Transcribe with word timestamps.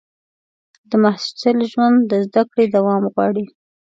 د 0.89 0.91
محصل 1.03 1.57
ژوند 1.71 1.97
د 2.09 2.11
زده 2.25 2.43
کړې 2.51 2.65
دوام 2.75 3.03
غواړي. 3.13 3.45